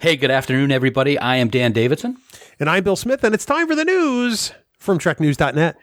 [0.00, 1.18] Hey, good afternoon, everybody.
[1.18, 2.16] I am Dan Davidson.
[2.58, 5.76] And I'm Bill Smith, and it's time for the news from TrekNews.net.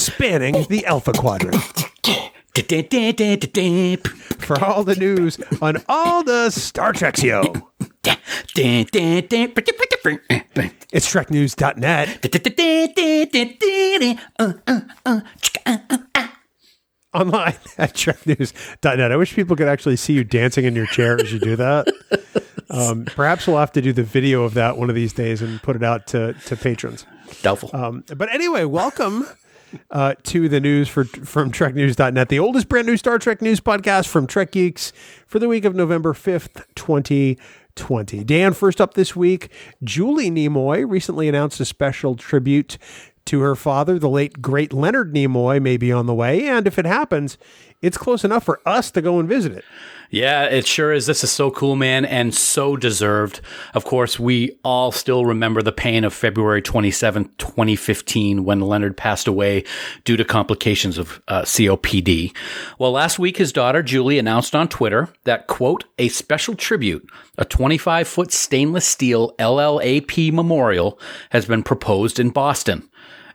[0.00, 1.54] Spanning the Alpha Quadrant.
[4.42, 7.70] For all the news on all the Star Trek yo.
[10.92, 12.08] It's TrekNews.net.
[17.16, 19.10] Online at TrekNews.net.
[19.10, 21.86] I wish people could actually see you dancing in your chair as you do that.
[22.68, 25.62] Um, perhaps we'll have to do the video of that one of these days and
[25.62, 27.06] put it out to, to patrons.
[27.40, 27.70] Doubtful.
[27.72, 29.24] Um, but anyway, welcome
[29.90, 34.08] uh, to the news for from TrekNews.net, the oldest brand new Star Trek news podcast
[34.08, 34.92] from Trek Geeks
[35.26, 38.24] for the week of November 5th, 2020.
[38.24, 39.50] Dan, first up this week,
[39.84, 42.78] Julie Nimoy recently announced a special tribute
[43.26, 46.46] to her father, the late great Leonard Nimoy, may be on the way.
[46.46, 47.38] And if it happens,
[47.82, 49.64] it's close enough for us to go and visit it.
[50.10, 51.06] Yeah, it sure is.
[51.06, 53.40] This is so cool, man, and so deserved.
[53.74, 59.26] Of course, we all still remember the pain of February 27th, 2015, when Leonard passed
[59.26, 59.64] away
[60.04, 62.34] due to complications of uh, COPD.
[62.78, 67.44] Well, last week, his daughter, Julie, announced on Twitter that, quote, a special tribute, a
[67.44, 71.00] 25 foot stainless steel LLAP memorial,
[71.30, 72.88] has been proposed in Boston.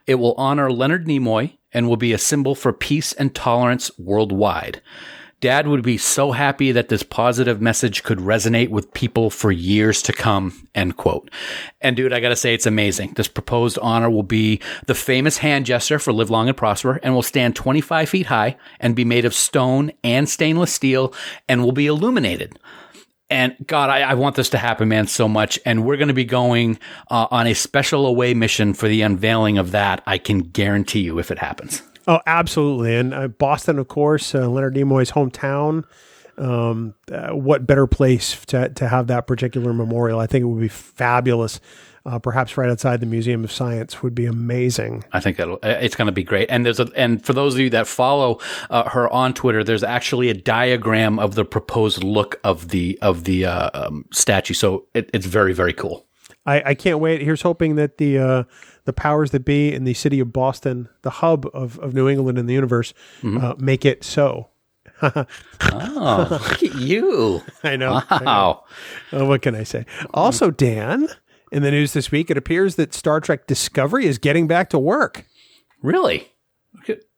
[0.06, 4.82] It will honor Leonard Nimoy and will be a symbol for peace and tolerance worldwide.
[5.42, 10.00] Dad would be so happy that this positive message could resonate with people for years
[10.02, 10.68] to come.
[10.72, 11.32] End quote.
[11.80, 13.14] And dude, I gotta say, it's amazing.
[13.16, 17.12] This proposed honor will be the famous hand gesture for Live Long and Prosper and
[17.12, 21.12] will stand 25 feet high and be made of stone and stainless steel
[21.48, 22.56] and will be illuminated.
[23.28, 25.58] And God, I, I, want this to happen, man, so much.
[25.66, 26.78] And we're going to be going
[27.10, 30.04] uh, on a special away mission for the unveiling of that.
[30.06, 31.82] I can guarantee you if it happens.
[32.06, 32.96] Oh, absolutely.
[32.96, 35.84] And uh, Boston, of course, uh, Leonard Nimoy's hometown.
[36.38, 40.18] Um, uh, what better place to, to have that particular memorial?
[40.18, 41.60] I think it would be fabulous.
[42.04, 45.04] Uh, perhaps right outside the Museum of Science would be amazing.
[45.12, 46.50] I think uh, it's going to be great.
[46.50, 48.40] And there's a, and for those of you that follow
[48.70, 53.22] uh, her on Twitter, there's actually a diagram of the proposed look of the of
[53.22, 54.54] the um, statue.
[54.54, 56.06] So it, it's very very cool.
[56.44, 57.22] I, I can't wait.
[57.22, 58.42] Here's hoping that the uh,
[58.84, 62.38] the powers that be in the city of Boston, the hub of, of New England
[62.38, 63.38] and the universe, mm-hmm.
[63.38, 64.48] uh, make it so.
[65.02, 65.26] oh,
[66.30, 67.42] look at you!
[67.62, 67.94] I know.
[67.94, 68.04] Wow.
[68.10, 68.24] I
[69.12, 69.20] know.
[69.20, 69.86] Uh, what can I say?
[70.12, 71.08] Also, Dan,
[71.52, 74.78] in the news this week, it appears that Star Trek Discovery is getting back to
[74.78, 75.24] work.
[75.80, 76.28] Really?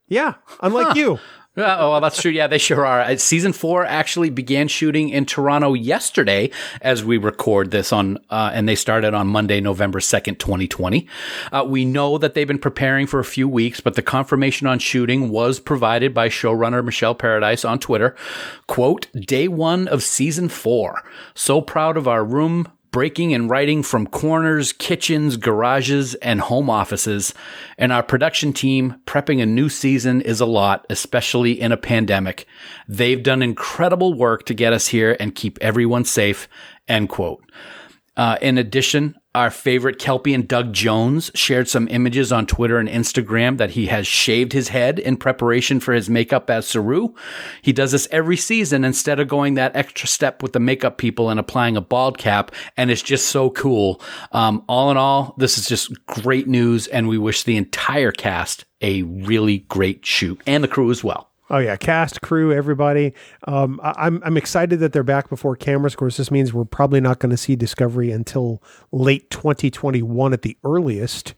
[0.08, 0.94] Yeah, unlike huh.
[0.96, 1.18] you.
[1.56, 2.32] Uh, oh, well, that's true.
[2.32, 3.02] Yeah, they sure are.
[3.02, 6.50] Uh, season four actually began shooting in Toronto yesterday
[6.80, 11.06] as we record this on, uh, and they started on Monday, November 2nd, 2020.
[11.52, 14.80] Uh, we know that they've been preparing for a few weeks, but the confirmation on
[14.80, 18.16] shooting was provided by showrunner Michelle Paradise on Twitter.
[18.66, 21.02] Quote, day one of season four.
[21.34, 27.34] So proud of our room, breaking and writing from corners, kitchens, garages, and home offices.
[27.76, 32.46] And our production team prepping a new season is a lot, especially in a pandemic.
[32.86, 36.48] They've done incredible work to get us here and keep everyone safe.
[36.86, 37.42] End quote.
[38.16, 43.58] Uh, in addition, our favorite Kelpien Doug Jones shared some images on Twitter and Instagram
[43.58, 47.14] that he has shaved his head in preparation for his makeup as Saru.
[47.60, 51.30] He does this every season instead of going that extra step with the makeup people
[51.30, 52.52] and applying a bald cap.
[52.76, 54.00] And it's just so cool.
[54.32, 56.86] Um, all in all, this is just great news.
[56.86, 61.33] And we wish the entire cast a really great shoot and the crew as well.
[61.54, 63.14] Oh yeah, cast, crew, everybody.
[63.46, 65.92] Um, I, am I'm excited that they're back before cameras.
[65.92, 68.60] Of course, this means we're probably not going to see Discovery until
[68.90, 71.34] late 2021 at the earliest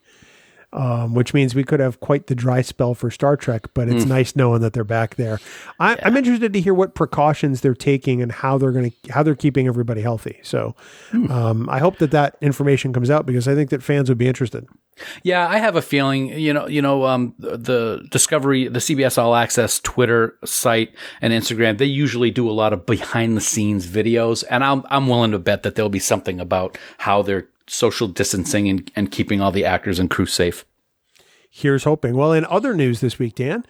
[0.72, 3.68] um, which means we could have quite the dry spell for Star Trek.
[3.74, 4.08] But it's mm.
[4.08, 5.38] nice knowing that they're back there.
[5.78, 6.00] I, yeah.
[6.04, 9.34] I'm interested to hear what precautions they're taking and how they're going to how they're
[9.34, 10.38] keeping everybody healthy.
[10.42, 10.74] So
[11.10, 11.30] mm.
[11.30, 14.28] um, I hope that that information comes out because I think that fans would be
[14.28, 14.66] interested.
[15.22, 16.28] Yeah, I have a feeling.
[16.28, 21.78] You know, you know, um, the Discovery, the CBS All Access Twitter site and Instagram,
[21.78, 25.38] they usually do a lot of behind the scenes videos, and I'm I'm willing to
[25.38, 29.64] bet that there'll be something about how they're social distancing and, and keeping all the
[29.64, 30.64] actors and crew safe.
[31.50, 32.16] Here's hoping.
[32.16, 33.64] Well, in other news this week, Dan,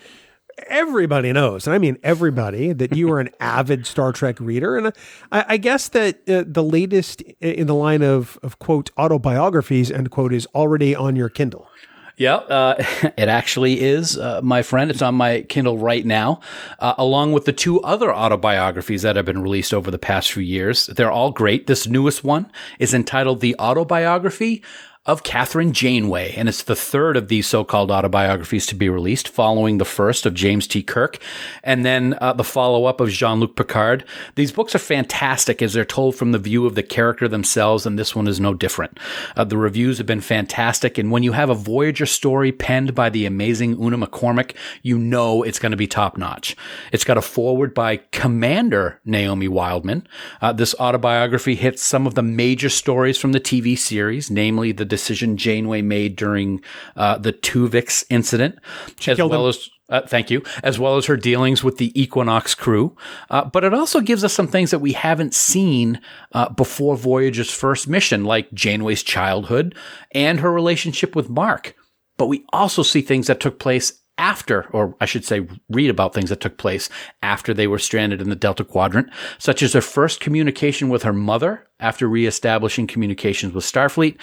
[0.68, 4.92] everybody knows, and I mean everybody, that you are an avid Star Trek reader, and
[5.30, 10.10] I, I guess that uh, the latest in the line of of quote autobiographies end
[10.10, 11.68] quote is already on your Kindle.
[12.16, 12.74] Yeah, uh,
[13.16, 14.90] it actually is, uh, my friend.
[14.90, 16.40] It's on my Kindle right now,
[16.78, 20.42] uh, along with the two other autobiographies that have been released over the past few
[20.42, 20.86] years.
[20.86, 21.66] They're all great.
[21.66, 24.62] This newest one is entitled The Autobiography
[25.06, 29.78] of Kathryn Janeway, and it's the third of these so-called autobiographies to be released, following
[29.78, 30.82] the first of James T.
[30.82, 31.18] Kirk,
[31.62, 34.04] and then uh, the follow-up of Jean-Luc Picard.
[34.34, 37.96] These books are fantastic as they're told from the view of the character themselves, and
[37.96, 38.98] this one is no different.
[39.36, 43.08] Uh, the reviews have been fantastic, and when you have a Voyager story penned by
[43.08, 46.56] the amazing Una McCormack, you know it's going to be top-notch.
[46.90, 50.08] It's got a foreword by Commander Naomi Wildman.
[50.42, 54.95] Uh, this autobiography hits some of the major stories from the TV series, namely the
[54.96, 56.62] decision Janeway made during
[56.96, 58.58] uh, the Tuvix incident,
[59.06, 59.48] as well him.
[59.50, 62.96] as uh, thank you, as well as her dealings with the Equinox crew.
[63.30, 66.00] Uh, but it also gives us some things that we haven't seen
[66.32, 69.74] uh, before Voyager's first mission, like Janeway's childhood
[70.12, 71.76] and her relationship with Mark.
[72.16, 76.14] But we also see things that took place after, or I should say, read about
[76.14, 76.88] things that took place
[77.22, 81.12] after they were stranded in the Delta Quadrant, such as her first communication with her
[81.12, 84.16] mother after reestablishing communications with Starfleet.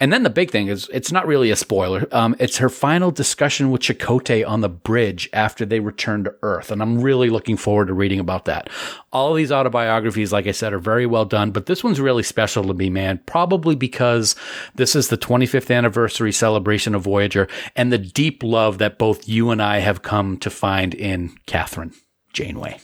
[0.00, 2.08] And then the big thing is, it's not really a spoiler.
[2.12, 6.70] Um, it's her final discussion with Chakotay on the bridge after they return to Earth.
[6.70, 8.70] And I'm really looking forward to reading about that.
[9.12, 12.64] All these autobiographies, like I said, are very well done, but this one's really special
[12.64, 13.20] to me, man.
[13.26, 14.34] Probably because
[14.74, 19.50] this is the 25th anniversary celebration of Voyager and the deep love that both you
[19.50, 21.94] and I have come to find in Kathryn
[22.32, 22.80] Janeway.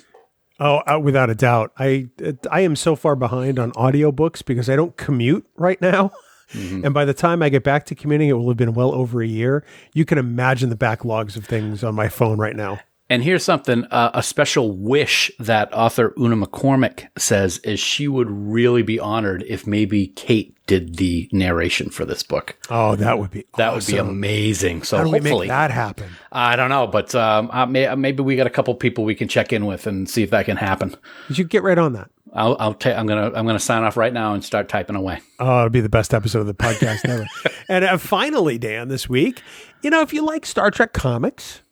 [0.61, 1.73] Oh, uh, without a doubt.
[1.79, 2.09] I
[2.51, 6.12] I am so far behind on audiobooks because I don't commute right now.
[6.53, 6.85] Mm-hmm.
[6.85, 9.23] And by the time I get back to commuting, it will have been well over
[9.23, 9.65] a year.
[9.95, 12.81] You can imagine the backlogs of things on my phone right now.
[13.11, 18.31] And here's something uh, a special wish that author Una McCormack says is she would
[18.31, 22.57] really be honored if maybe Kate did the narration for this book.
[22.71, 23.97] Oh, that would be that awesome.
[23.97, 24.85] would be amazing.
[24.85, 26.09] So How do hopefully that happen.
[26.31, 29.17] I don't know, but um, uh, may, uh, maybe we got a couple people we
[29.17, 30.95] can check in with and see if that can happen.
[31.29, 32.12] You get right on that.
[32.33, 35.19] I'll, I'll ta- I'm gonna I'm gonna sign off right now and start typing away.
[35.41, 37.27] Oh, it'll be the best episode of the podcast ever.
[37.69, 39.43] and uh, finally, Dan, this week,
[39.83, 41.62] you know, if you like Star Trek comics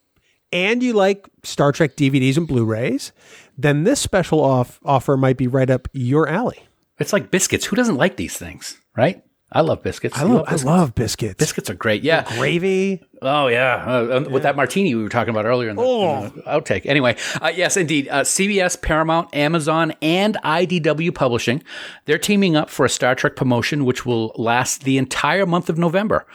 [0.52, 3.12] and you like Star Trek DVDs and Blu-rays,
[3.56, 6.66] then this special off offer might be right up your alley.
[6.98, 7.66] It's like biscuits.
[7.66, 9.22] Who doesn't like these things, right?
[9.50, 10.18] I love biscuits.
[10.18, 10.64] I love, love biscuits?
[10.64, 11.34] I love biscuits.
[11.38, 12.02] Biscuits are great.
[12.02, 13.02] Yeah, the gravy.
[13.22, 13.82] Oh yeah.
[13.86, 14.28] Uh, yeah.
[14.28, 16.24] with that martini we were talking about earlier in the, oh.
[16.24, 16.84] in the outtake.
[16.84, 18.08] Anyway, uh, yes, indeed.
[18.08, 21.62] Uh, CBS, Paramount, Amazon, and IDW Publishing
[22.04, 25.78] they're teaming up for a Star Trek promotion which will last the entire month of
[25.78, 26.26] November.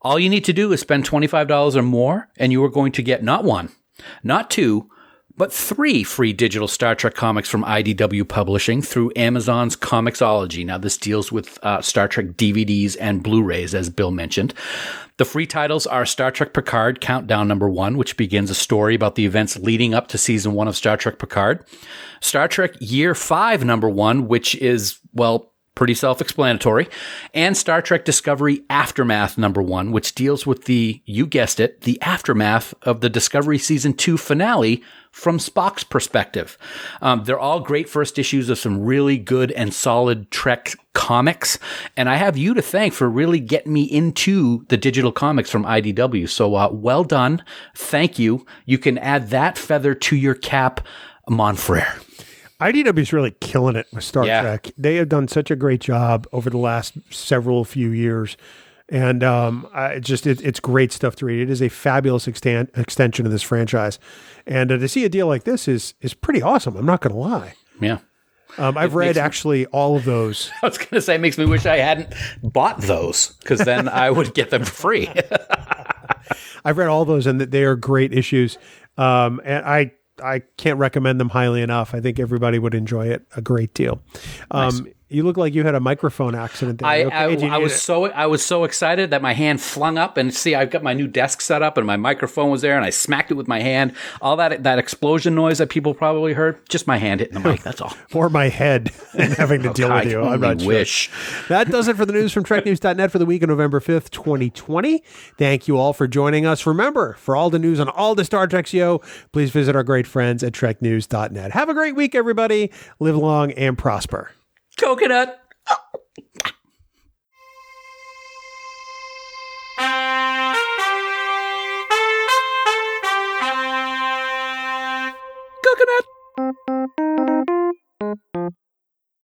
[0.00, 3.02] All you need to do is spend $25 or more, and you are going to
[3.02, 3.70] get not one,
[4.22, 4.88] not two,
[5.36, 10.66] but three free digital Star Trek comics from IDW Publishing through Amazon's Comixology.
[10.66, 14.52] Now, this deals with uh, Star Trek DVDs and Blu-rays, as Bill mentioned.
[15.16, 19.14] The free titles are Star Trek Picard Countdown Number One, which begins a story about
[19.14, 21.64] the events leading up to season one of Star Trek Picard.
[22.20, 26.88] Star Trek Year Five Number One, which is, well, pretty self explanatory,
[27.32, 32.02] and Star Trek Discovery Aftermath number one, which deals with the, you guessed it, the
[32.02, 34.82] aftermath of the Discovery season two finale
[35.12, 36.58] from Spock's perspective.
[37.00, 41.60] Um, they're all great first issues of some really good and solid Trek comics.
[41.96, 45.64] And I have you to thank for really getting me into the digital comics from
[45.64, 46.28] IDW.
[46.28, 47.44] So uh, well done.
[47.76, 48.44] Thank you.
[48.66, 50.84] You can add that feather to your cap,
[51.28, 52.07] Monfrere.
[52.60, 54.42] IDW is really killing it with Star yeah.
[54.42, 54.70] Trek.
[54.76, 58.36] They have done such a great job over the last several few years.
[58.88, 61.42] And um, I just it, it's great stuff to read.
[61.42, 63.98] It is a fabulous extent, extension of this franchise,
[64.46, 66.74] and uh, to see a deal like this is is pretty awesome.
[66.74, 67.52] I'm not going to lie.
[67.82, 67.98] Yeah,
[68.56, 70.50] um, I've it read actually me, all of those.
[70.62, 73.88] I was going to say, it makes me wish I hadn't bought those because then
[73.90, 75.08] I would get them free.
[76.64, 78.56] I've read all those, and they are great issues.
[78.96, 81.94] Um, and I I can't recommend them highly enough.
[81.94, 84.00] I think everybody would enjoy it a great deal.
[84.50, 84.94] Um, nice.
[85.10, 86.80] You look like you had a microphone accident.
[86.80, 86.88] There.
[86.88, 87.48] I, okay?
[87.48, 87.78] I, I was it?
[87.78, 90.92] so I was so excited that my hand flung up and see I've got my
[90.92, 93.60] new desk set up and my microphone was there and I smacked it with my
[93.60, 93.94] hand.
[94.20, 97.62] All that that explosion noise that people probably heard, just my hand hitting the mic.
[97.62, 97.94] That's all.
[98.12, 100.38] or my head and having to oh, deal God, with you.
[100.38, 101.08] Not wish.
[101.08, 101.48] Sure.
[101.48, 105.02] That does it for the news from TrekNews.net for the week of November 5th, 2020.
[105.38, 106.66] Thank you all for joining us.
[106.66, 109.00] Remember, for all the news on all the Star Trek show,
[109.32, 111.52] please visit our great friends at TrekNews.net.
[111.52, 112.70] Have a great week, everybody.
[113.00, 114.32] Live long and prosper.
[114.78, 115.40] Coconut.